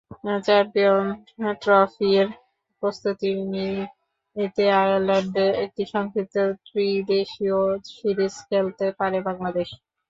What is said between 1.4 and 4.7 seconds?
ট্রফির প্রস্তুতি নিতে